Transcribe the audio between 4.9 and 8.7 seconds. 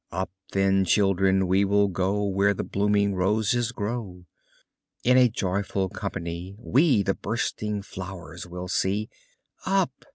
In a joyful company We the bursting flowers will